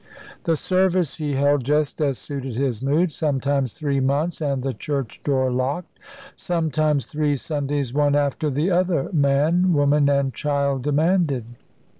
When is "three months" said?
3.75-4.41